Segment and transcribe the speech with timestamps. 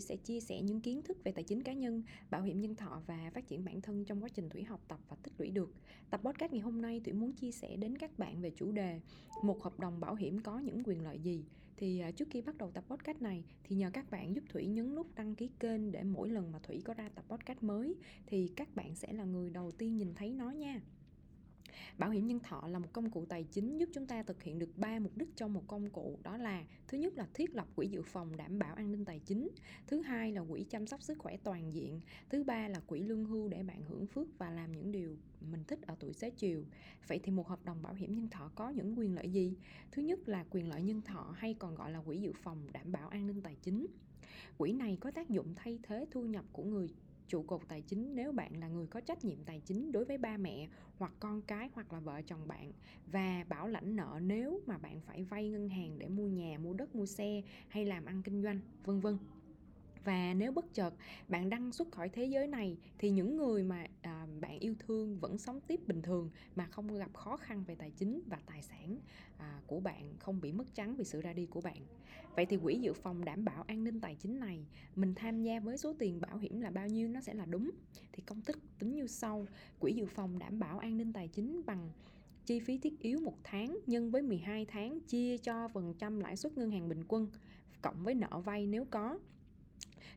[0.00, 2.74] Thủy sẽ chia sẻ những kiến thức về tài chính cá nhân, bảo hiểm nhân
[2.74, 5.50] thọ và phát triển bản thân trong quá trình Thủy học tập và tích lũy
[5.50, 5.74] được.
[6.10, 9.00] Tập podcast ngày hôm nay Thủy muốn chia sẻ đến các bạn về chủ đề
[9.42, 11.44] một hợp đồng bảo hiểm có những quyền lợi gì.
[11.76, 14.66] Thì à, trước khi bắt đầu tập podcast này thì nhờ các bạn giúp Thủy
[14.66, 17.94] nhấn nút đăng ký kênh để mỗi lần mà Thủy có ra tập podcast mới
[18.26, 20.80] thì các bạn sẽ là người đầu tiên nhìn thấy nó nha.
[21.98, 24.58] Bảo hiểm nhân thọ là một công cụ tài chính giúp chúng ta thực hiện
[24.58, 27.66] được ba mục đích trong một công cụ đó là thứ nhất là thiết lập
[27.76, 29.48] quỹ dự phòng đảm bảo an ninh tài chính,
[29.86, 33.24] thứ hai là quỹ chăm sóc sức khỏe toàn diện, thứ ba là quỹ lương
[33.24, 36.64] hưu để bạn hưởng phước và làm những điều mình thích ở tuổi xế chiều.
[37.06, 39.56] Vậy thì một hợp đồng bảo hiểm nhân thọ có những quyền lợi gì?
[39.90, 42.92] Thứ nhất là quyền lợi nhân thọ hay còn gọi là quỹ dự phòng đảm
[42.92, 43.86] bảo an ninh tài chính.
[44.58, 46.88] Quỹ này có tác dụng thay thế thu nhập của người
[47.30, 50.18] trụ cột tài chính nếu bạn là người có trách nhiệm tài chính đối với
[50.18, 52.72] ba mẹ hoặc con cái hoặc là vợ chồng bạn.
[53.06, 56.74] Và bảo lãnh nợ nếu mà bạn phải vay ngân hàng để mua nhà, mua
[56.74, 59.18] đất, mua xe hay làm ăn kinh doanh, vân vân
[60.04, 60.94] và nếu bất chợt
[61.28, 65.18] bạn đăng xuất khỏi thế giới này thì những người mà à, bạn yêu thương
[65.18, 68.62] vẫn sống tiếp bình thường mà không gặp khó khăn về tài chính và tài
[68.62, 68.98] sản
[69.36, 71.82] à, của bạn không bị mất trắng vì sự ra đi của bạn.
[72.36, 75.60] Vậy thì quỹ dự phòng đảm bảo an ninh tài chính này mình tham gia
[75.60, 77.70] với số tiền bảo hiểm là bao nhiêu nó sẽ là đúng.
[78.12, 79.46] Thì công thức tính như sau
[79.78, 81.90] quỹ dự phòng đảm bảo an ninh tài chính bằng
[82.46, 86.36] chi phí thiết yếu một tháng nhân với 12 tháng chia cho phần trăm lãi
[86.36, 87.28] suất ngân hàng bình quân
[87.82, 89.18] cộng với nợ vay nếu có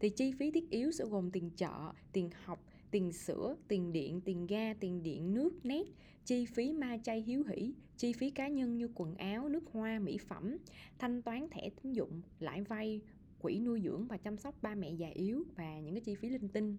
[0.00, 4.20] thì chi phí thiết yếu sẽ gồm tiền chợ, tiền học, tiền sữa, tiền điện,
[4.20, 5.86] tiền ga, tiền điện, nước, nét,
[6.24, 9.98] chi phí ma chay hiếu hỷ, chi phí cá nhân như quần áo, nước hoa,
[9.98, 10.56] mỹ phẩm,
[10.98, 13.00] thanh toán thẻ tín dụng, lãi vay,
[13.40, 16.28] quỹ nuôi dưỡng và chăm sóc ba mẹ già yếu và những cái chi phí
[16.28, 16.76] linh tinh.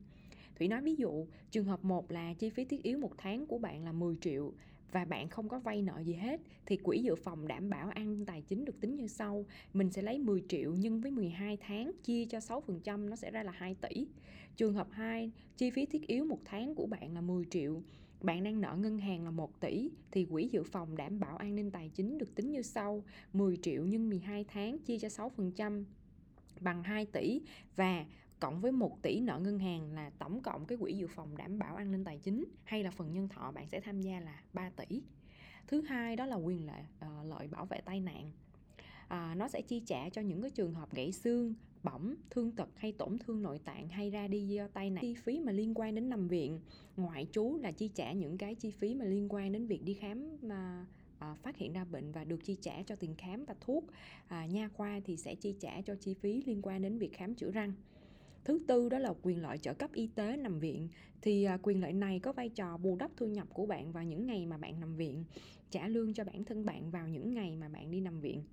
[0.55, 3.57] Thủy nói ví dụ, trường hợp 1 là chi phí thiết yếu một tháng của
[3.57, 4.53] bạn là 10 triệu
[4.91, 8.25] và bạn không có vay nợ gì hết thì quỹ dự phòng đảm bảo an
[8.25, 9.45] tài chính được tính như sau.
[9.73, 13.43] Mình sẽ lấy 10 triệu nhân với 12 tháng chia cho 6% nó sẽ ra
[13.43, 14.07] là 2 tỷ.
[14.57, 17.81] Trường hợp 2, chi phí thiết yếu một tháng của bạn là 10 triệu
[18.21, 21.55] bạn đang nợ ngân hàng là 1 tỷ thì quỹ dự phòng đảm bảo an
[21.55, 23.03] ninh tài chính được tính như sau
[23.33, 25.83] 10 triệu nhân 12 tháng chia cho 6%
[26.59, 27.41] bằng 2 tỷ
[27.75, 28.05] và
[28.41, 31.59] cộng với 1 tỷ nợ ngân hàng là tổng cộng cái quỹ dự phòng đảm
[31.59, 34.43] bảo an ninh tài chính hay là phần nhân thọ bạn sẽ tham gia là
[34.53, 35.01] 3 tỷ.
[35.67, 38.31] Thứ hai đó là quyền lợi uh, ờ, lợi bảo vệ tai nạn.
[39.07, 42.69] À, nó sẽ chi trả cho những cái trường hợp gãy xương, bỏng, thương tật
[42.75, 45.01] hay tổn thương nội tạng hay ra đi do tai nạn.
[45.01, 46.59] Chi phí mà liên quan đến nằm viện,
[46.97, 49.93] ngoại trú là chi trả những cái chi phí mà liên quan đến việc đi
[49.93, 50.85] khám mà
[51.19, 53.85] à, phát hiện ra bệnh và được chi trả cho tiền khám và thuốc.
[54.27, 57.35] À, nha khoa thì sẽ chi trả cho chi phí liên quan đến việc khám
[57.35, 57.73] chữa răng.
[58.43, 60.87] Thứ tư đó là quyền lợi trợ cấp y tế nằm viện
[61.21, 64.03] thì à, quyền lợi này có vai trò bù đắp thu nhập của bạn vào
[64.03, 65.23] những ngày mà bạn nằm viện,
[65.69, 68.43] trả lương cho bản thân bạn vào những ngày mà bạn đi nằm viện.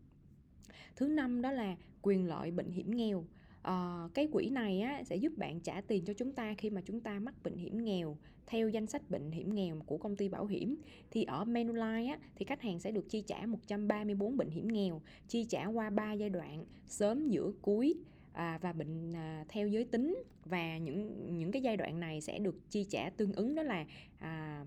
[0.97, 3.25] Thứ năm đó là quyền lợi bệnh hiểm nghèo.
[3.63, 6.81] À, cái quỹ này á, sẽ giúp bạn trả tiền cho chúng ta khi mà
[6.81, 8.17] chúng ta mắc bệnh hiểm nghèo
[8.47, 10.77] theo danh sách bệnh hiểm nghèo của công ty bảo hiểm
[11.11, 15.01] thì ở Manulife á, thì khách hàng sẽ được chi trả 134 bệnh hiểm nghèo
[15.29, 17.95] chi trả qua 3 giai đoạn sớm giữa cuối
[18.39, 22.39] à, và bệnh à, theo giới tính và những những cái giai đoạn này sẽ
[22.39, 23.87] được chi trả tương ứng đó là
[24.19, 24.65] à,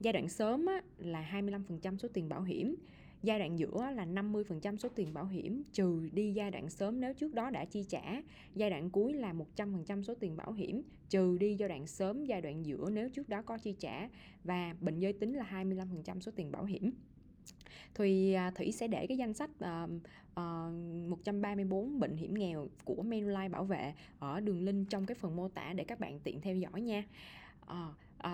[0.00, 2.76] giai đoạn sớm á, là 25% số tiền bảo hiểm
[3.22, 7.14] giai đoạn giữa là 50% số tiền bảo hiểm trừ đi giai đoạn sớm nếu
[7.14, 8.22] trước đó đã chi trả
[8.54, 12.40] giai đoạn cuối là 100% số tiền bảo hiểm trừ đi giai đoạn sớm giai
[12.40, 14.08] đoạn giữa nếu trước đó có chi trả
[14.44, 16.90] và bệnh giới tính là 25% số tiền bảo hiểm
[17.94, 19.90] thì à, Thủy sẽ để cái danh sách uh,
[20.40, 25.36] uh, 134 bệnh hiểm nghèo của Manulife bảo vệ ở đường link trong cái phần
[25.36, 27.04] mô tả để các bạn tiện theo dõi nha.
[27.62, 27.72] Uh,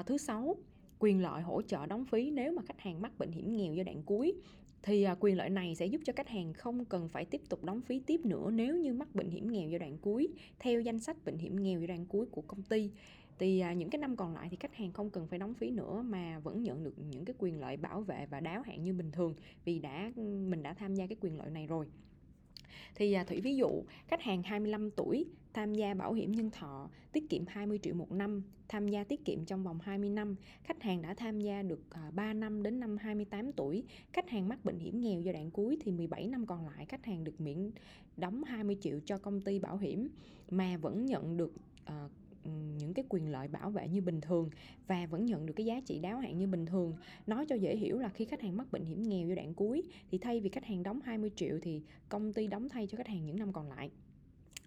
[0.00, 0.56] uh, thứ sáu
[0.98, 3.84] quyền lợi hỗ trợ đóng phí nếu mà khách hàng mắc bệnh hiểm nghèo giai
[3.84, 4.34] đoạn cuối
[4.82, 7.64] thì à, quyền lợi này sẽ giúp cho khách hàng không cần phải tiếp tục
[7.64, 11.00] đóng phí tiếp nữa nếu như mắc bệnh hiểm nghèo giai đoạn cuối theo danh
[11.00, 12.90] sách bệnh hiểm nghèo giai đoạn cuối của công ty
[13.38, 15.70] thì à, những cái năm còn lại thì khách hàng không cần phải đóng phí
[15.70, 18.92] nữa mà vẫn nhận được những cái quyền lợi bảo vệ và đáo hạn như
[18.92, 20.12] bình thường vì đã
[20.48, 21.86] mình đã tham gia cái quyền lợi này rồi.
[22.94, 23.68] Thì à, Thủy ví dụ
[24.06, 28.12] khách hàng 25 tuổi tham gia bảo hiểm nhân thọ tiết kiệm 20 triệu một
[28.12, 31.80] năm tham gia tiết kiệm trong vòng 20 năm khách hàng đã tham gia được
[31.90, 35.50] à, 3 năm đến năm 28 tuổi khách hàng mắc bệnh hiểm nghèo giai đoạn
[35.50, 37.70] cuối thì 17 năm còn lại khách hàng được miễn
[38.16, 40.08] đóng 20 triệu cho công ty bảo hiểm
[40.50, 42.10] mà vẫn nhận được uh,
[42.78, 44.50] những cái quyền lợi bảo vệ như bình thường
[44.86, 46.92] và vẫn nhận được cái giá trị đáo hạn như bình thường.
[47.26, 49.82] Nói cho dễ hiểu là khi khách hàng mắc bệnh hiểm nghèo giai đoạn cuối
[50.10, 53.08] thì thay vì khách hàng đóng 20 triệu thì công ty đóng thay cho khách
[53.08, 53.90] hàng những năm còn lại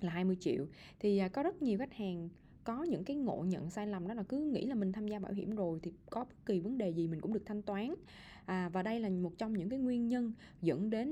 [0.02, 0.66] là 20 triệu.
[1.00, 2.30] Thì à, có rất nhiều khách hàng
[2.68, 5.20] có những cái ngộ nhận sai lầm đó là cứ nghĩ là mình tham gia
[5.20, 7.94] bảo hiểm rồi thì có bất kỳ vấn đề gì mình cũng được thanh toán.
[8.46, 11.08] À, và đây là một trong những cái nguyên nhân dẫn đến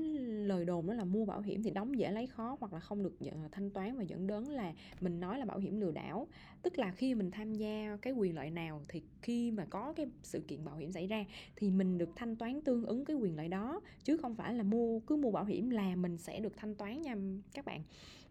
[0.48, 3.02] lời đồn đó là mua bảo hiểm thì đóng dễ lấy khó hoặc là không
[3.02, 6.26] được à, thanh toán và dẫn đến là mình nói là bảo hiểm lừa đảo.
[6.62, 10.06] Tức là khi mình tham gia cái quyền lợi nào thì khi mà có cái
[10.22, 11.24] sự kiện bảo hiểm xảy ra
[11.56, 14.62] thì mình được thanh toán tương ứng cái quyền lợi đó chứ không phải là
[14.62, 17.16] mua cứ mua bảo hiểm là mình sẽ được thanh toán nha
[17.54, 17.82] các bạn.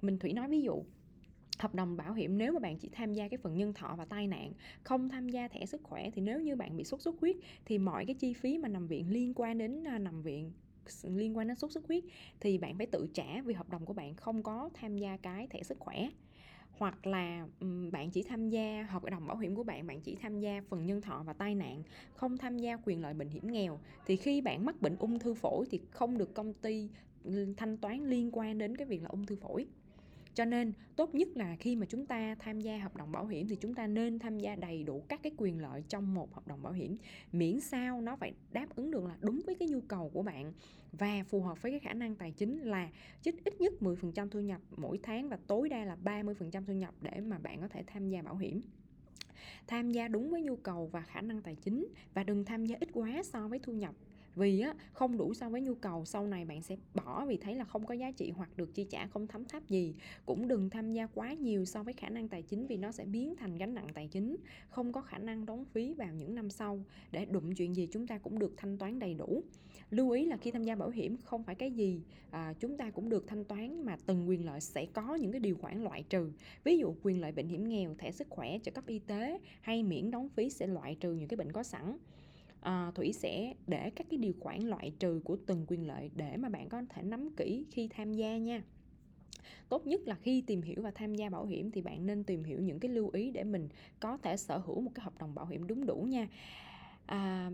[0.02, 0.84] Mình thủy nói ví dụ
[1.60, 4.06] hợp đồng bảo hiểm nếu mà bạn chỉ tham gia cái phần nhân thọ và
[4.06, 4.54] tai nạn,
[4.84, 7.36] không tham gia thẻ sức khỏe thì nếu như bạn bị sốt xuất huyết
[7.66, 10.52] thì mọi cái chi phí mà nằm viện liên quan đến à, nằm viện
[11.04, 12.04] liên quan đến sốt xuất huyết
[12.40, 15.48] thì bạn phải tự trả vì hợp đồng của bạn không có tham gia cái
[15.48, 16.10] thẻ sức khỏe.
[16.72, 17.48] Hoặc là
[17.92, 20.86] bạn chỉ tham gia hợp đồng bảo hiểm của bạn bạn chỉ tham gia phần
[20.86, 24.42] nhân thọ và tai nạn, không tham gia quyền lợi bệnh hiểm nghèo thì khi
[24.42, 26.90] bạn mắc bệnh ung thư phổi thì không được công ty
[27.58, 29.68] thanh toán liên quan đến cái việc là ung thư phổi
[30.36, 33.48] cho nên, tốt nhất là khi mà chúng ta tham gia hợp đồng bảo hiểm
[33.48, 36.48] thì chúng ta nên tham gia đầy đủ các cái quyền lợi trong một hợp
[36.48, 36.98] đồng bảo hiểm.
[37.32, 40.54] Miễn sao nó phải đáp ứng được là đúng với cái nhu cầu của bạn
[40.92, 42.90] và phù hợp với cái khả năng tài chính là
[43.22, 46.94] chích ít nhất 10% thu nhập mỗi tháng và tối đa là 30% thu nhập
[47.02, 48.62] để mà bạn có thể tham gia bảo hiểm.
[49.68, 52.78] Tham gia đúng với nhu cầu và khả năng tài chính và đừng tham gia
[52.80, 53.96] ít quá so với thu nhập
[54.36, 57.56] vì á, không đủ so với nhu cầu sau này bạn sẽ bỏ vì thấy
[57.56, 59.96] là không có giá trị hoặc được chi trả không thấm tháp gì.
[60.26, 63.06] Cũng đừng tham gia quá nhiều so với khả năng tài chính vì nó sẽ
[63.06, 64.36] biến thành gánh nặng tài chính
[64.70, 66.84] không có khả năng đóng phí vào những năm sau.
[67.12, 69.44] Để đụng chuyện gì chúng ta cũng được thanh toán đầy đủ.
[69.90, 72.90] Lưu ý là khi tham gia bảo hiểm không phải cái gì à, chúng ta
[72.90, 76.04] cũng được thanh toán mà từng quyền lợi sẽ có những cái điều khoản loại
[76.04, 76.32] trừ.
[76.64, 79.84] Ví dụ quyền lợi bệnh hiểm nghèo thẻ sức khỏe trợ cấp y tế hay
[79.84, 81.98] miễn đóng phí sẽ loại trừ những cái bệnh có sẵn
[82.66, 86.38] à, thủy sẽ để các cái điều khoản loại trừ của từng quyền lợi để
[86.38, 88.64] mà bạn có thể nắm kỹ khi tham gia nha.
[89.70, 92.44] Tốt nhất là khi tìm hiểu và tham gia bảo hiểm thì bạn nên tìm
[92.44, 93.70] hiểu những cái lưu ý để mình
[94.00, 96.28] có thể sở hữu một cái hợp đồng bảo hiểm đúng đủ nha.
[97.06, 97.52] À,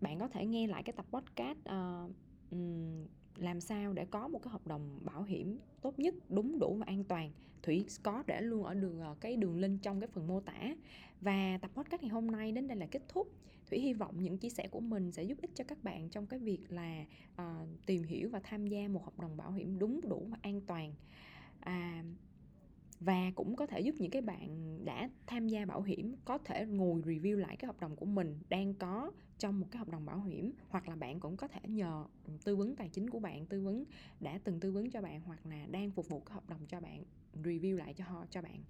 [0.00, 2.10] bạn có thể nghe lại cái tập podcast uh,
[2.50, 3.06] um,
[3.36, 6.84] làm sao để có một cái hợp đồng bảo hiểm tốt nhất đúng đủ và
[6.88, 7.30] an toàn.
[7.62, 10.74] Thủy có để luôn ở đường ờ, cái đường link trong cái phần mô tả.
[11.20, 13.32] Và tập podcast ngày hôm nay đến đây là kết thúc
[13.70, 16.26] thủy hy vọng những chia sẻ của mình sẽ giúp ích cho các bạn trong
[16.26, 17.04] cái việc là
[17.42, 20.60] uh, tìm hiểu và tham gia một hợp đồng bảo hiểm đúng đủ và an
[20.60, 20.94] toàn.
[21.60, 22.04] À,
[23.00, 26.66] và cũng có thể giúp những cái bạn đã tham gia bảo hiểm có thể
[26.66, 30.06] ngồi review lại cái hợp đồng của mình đang có trong một cái hợp đồng
[30.06, 32.04] bảo hiểm, hoặc là bạn cũng có thể nhờ
[32.44, 33.84] tư vấn tài chính của bạn, tư vấn,
[34.20, 36.80] đã từng tư vấn cho bạn, hoặc là đang phục vụ cái hợp đồng cho
[36.80, 37.04] bạn,
[37.42, 38.62] review lại cho họ, cho bạn.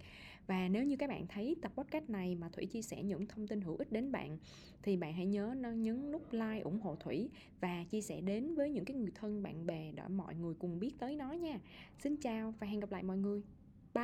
[0.47, 3.47] Và nếu như các bạn thấy tập podcast này mà thủy chia sẻ những thông
[3.47, 4.37] tin hữu ích đến bạn,
[4.83, 7.29] thì bạn hãy nhớ nhấn nút like ủng hộ thủy
[7.61, 10.79] và chia sẻ đến với những cái người thân, bạn bè để mọi người cùng
[10.79, 11.59] biết tới nó nha.
[11.99, 13.41] Xin chào và hẹn gặp lại mọi người.
[13.93, 14.01] 拜。